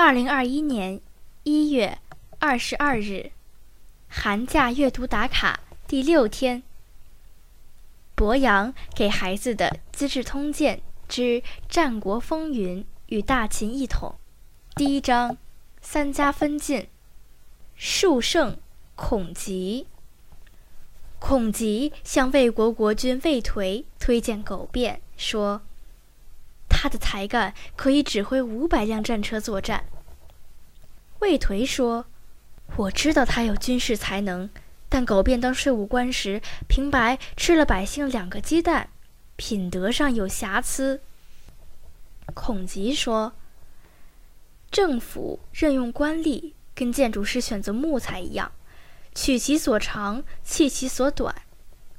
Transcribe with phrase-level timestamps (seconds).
[0.00, 1.00] 二零二一年
[1.42, 1.98] 一月
[2.38, 3.32] 二十二日，
[4.06, 6.62] 寒假阅读打卡第六天。
[8.14, 14.14] 博洋给孩子的《资治通鉴之战国风云与大秦一统》
[14.78, 15.36] 第一章：
[15.82, 16.86] 三家分晋。
[17.74, 18.56] 术圣
[18.94, 19.88] 孔吉。
[21.18, 25.62] 孔吉向魏国国君魏颓推荐苟变，说
[26.70, 29.84] ：“他的才干可以指挥五百辆战车作战。”
[31.20, 32.06] 魏颓说
[32.76, 34.48] ：“我知道他有军事才能，
[34.88, 38.90] 但狗变当税务官时，平白吃了百姓两个鸡蛋，
[39.36, 41.00] 品德上有瑕疵。”
[42.34, 43.32] 孔吉说
[44.70, 48.52] ：“政府任用官吏，跟建筑师选择木材一样。”
[49.14, 51.34] 取其所长，弃其所短。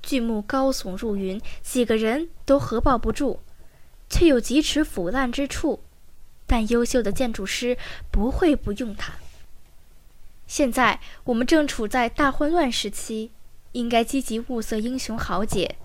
[0.00, 3.40] 巨木高耸入云，几个人都合抱不住，
[4.08, 5.82] 却有几尺腐烂之处。
[6.48, 7.78] 但优秀的建筑师
[8.10, 9.12] 不会不用它。
[10.48, 13.30] 现在我们正处在大混乱时期，
[13.72, 15.76] 应该积极物色英雄豪杰。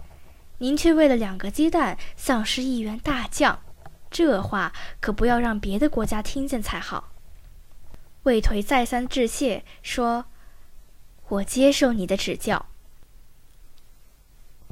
[0.58, 3.60] 您却为了两个鸡蛋丧失一员大将，
[4.10, 7.12] 这话可不要让别的国家听见才好。
[8.24, 10.26] 魏颓再三致谢，说。
[11.30, 12.68] 我接受你的指教。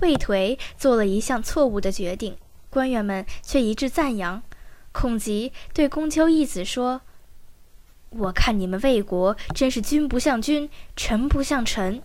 [0.02, 2.38] 魏颓做了一项错误的决定，
[2.70, 4.44] 官员们却一致赞扬。
[4.92, 7.02] 孔吉对公丘义子说
[8.09, 12.02] ：“我看你们魏国真是君不像君，臣不像臣。”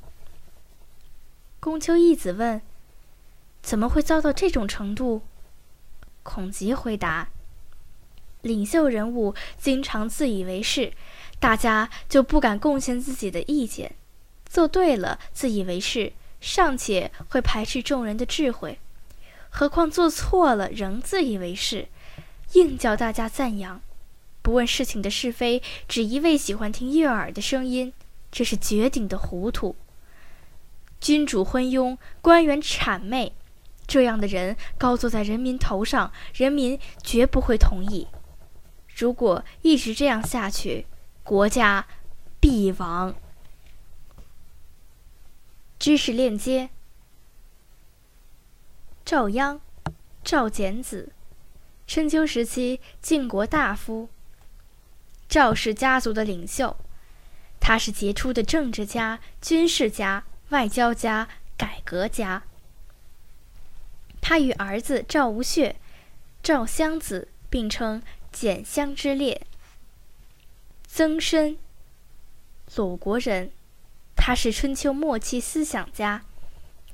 [1.59, 2.62] 公丘义子问
[3.61, 5.23] ：“怎么会遭到这种程度？”
[6.23, 7.28] 孔吉回答
[8.43, 10.93] ：“领袖人物经常自以为是，
[11.41, 13.97] 大家就不敢贡献自己的意见。”
[14.48, 18.78] 做对了，自以为是，尚且会排斥众人的智慧；
[19.50, 21.89] 何况做错了，仍自以为是，
[22.52, 23.80] 硬叫大家赞扬，
[24.42, 27.92] 不问事情的是非，只一味喜欢听悦耳的声音，
[28.30, 29.77] 这是绝顶的糊涂。
[31.00, 33.32] 君主昏庸，官员谄媚，
[33.87, 38.06] 这样的人高坐在人民头上，人民绝不会同意。
[38.97, 40.87] 如果一直这样下去，
[41.22, 41.87] 国家
[42.41, 43.15] 必亡。
[45.78, 46.71] 知识链接：
[49.04, 49.60] 赵鞅，
[50.25, 51.12] 赵简子，
[51.86, 54.08] 春秋时期晋国大夫。
[55.28, 56.76] 赵氏家族的领袖，
[57.60, 62.44] 他是杰出的政治家、军事家、外交家、改革家。
[64.20, 65.76] 他与儿子赵无血、
[66.42, 69.47] 赵襄子并称简襄之列。
[70.86, 71.56] 曾参，
[72.74, 73.53] 鲁国人。
[74.16, 76.24] 他是春秋末期思想家，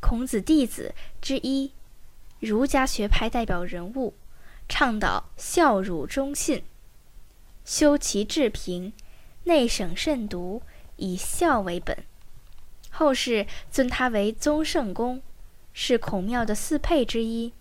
[0.00, 1.72] 孔子弟子之一，
[2.40, 4.12] 儒家学派代表人物，
[4.68, 6.64] 倡导孝儒忠信，
[7.64, 8.92] 修齐治平，
[9.44, 10.62] 内省慎独，
[10.96, 11.96] 以孝为本。
[12.90, 15.22] 后世尊他为宗圣公，
[15.72, 17.52] 是孔庙的四配之一。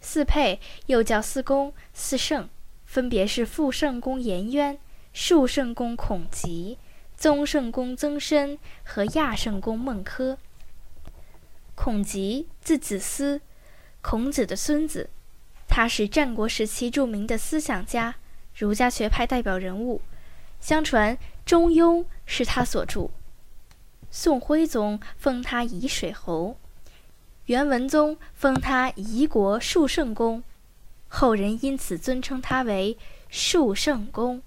[0.00, 2.48] 四配又叫四公、四圣，
[2.84, 4.78] 分别是复圣公颜渊、
[5.12, 6.78] 述圣公孔吉。
[7.16, 10.36] 宗圣公曾参和亚圣公孟轲。
[11.76, 13.40] 孔吉字子思，
[14.00, 15.08] 孔子的孙子，
[15.74, 18.16] 他是战国时期著名的思想家，
[18.54, 20.02] 儒家学派代表人物。
[20.60, 21.16] 相传
[21.46, 23.08] 《中庸》是他所著。
[24.10, 26.58] 宋徽宗封他沂水侯，
[27.46, 30.44] 元文宗封他夷国述圣公，
[31.08, 32.98] 后人因此尊称他为
[33.30, 34.42] 述圣公。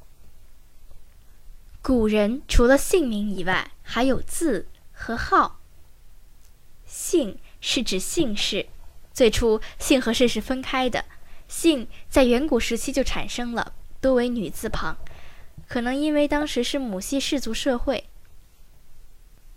[1.82, 5.60] 古人除了姓名以外，还有字和号。
[6.86, 8.68] 姓是指姓氏，
[9.12, 11.04] 最初姓和氏是分开的。
[11.48, 14.98] 姓在远古时期就产生了，多为女字旁，
[15.68, 18.06] 可能因为当时是母系氏族社会。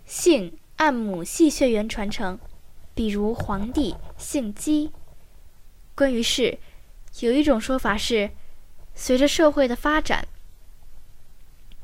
[0.05, 2.39] 姓按母系血缘传承，
[2.93, 4.91] 比如皇帝姓姬。
[5.95, 6.57] 关于氏，
[7.19, 8.31] 有一种说法是，
[8.95, 10.27] 随着社会的发展。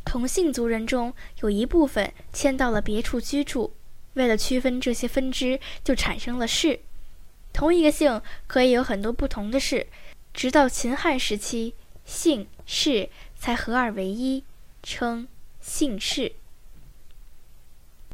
[0.06, 3.76] 同姓族人中有一部分迁到了别处居住，
[4.14, 6.80] 为了区分这些分支，就产生了氏。
[7.56, 9.88] 同一个姓可以有很多不同的氏，
[10.34, 11.74] 直到秦汉时期，
[12.04, 14.44] 姓氏才合二为一，
[14.84, 15.26] 称
[15.62, 16.34] 姓氏。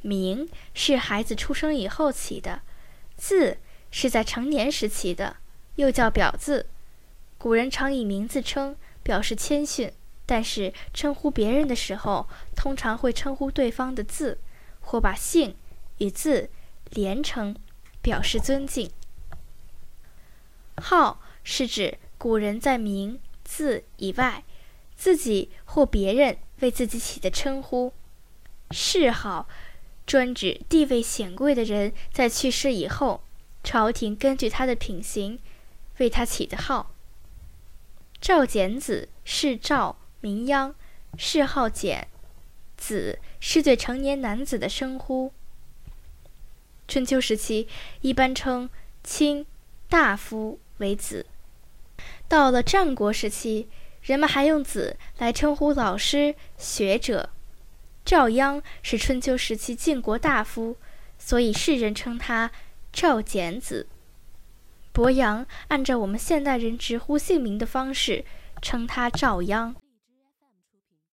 [0.03, 2.61] 名是孩子出生以后起的，
[3.17, 3.57] 字
[3.89, 5.37] 是在成年时起的，
[5.77, 6.67] 又叫表字。
[7.39, 9.91] 古人常以名字称，表示谦逊。
[10.27, 14.37] 但是称呼别人的时候，通常会称呼对方的字，
[14.81, 15.55] 或把姓
[15.97, 16.51] 与字
[16.91, 17.55] 连称，
[18.03, 18.91] 表示尊敬。
[20.81, 24.43] 号是指古人在名字以外，
[24.95, 27.93] 自己或别人为自己起的称呼。
[28.71, 29.47] 谥号，
[30.05, 33.23] 专指地位显贵的人在去世以后，
[33.63, 35.39] 朝廷根据他的品行，
[35.97, 36.93] 为他起的号。
[38.19, 40.73] 赵简子是赵，名鞅，
[41.17, 42.07] 谥号简，
[42.77, 45.33] 子是对成年男子的称呼。
[46.87, 47.67] 春秋时期，
[48.01, 48.69] 一般称
[49.03, 49.45] 卿、
[49.89, 51.25] 大夫为子。
[52.27, 53.69] 到了战国时期，
[54.01, 57.29] 人们还用“子”来称呼老师、学者。
[58.03, 60.75] 赵鞅是春秋时期晋国大夫，
[61.17, 62.51] 所以世人称他
[62.91, 63.87] 赵简子。
[64.91, 68.25] 伯阳按照我们现代人直呼姓名的方式
[68.61, 69.75] 称他赵鞅。